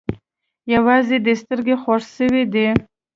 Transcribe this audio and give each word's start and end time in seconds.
يوازې 0.73 1.17
دې 1.25 1.33
سترگه 1.41 1.75
خوږ 1.81 2.01
سوې 2.15 2.43
ده. 2.53 2.67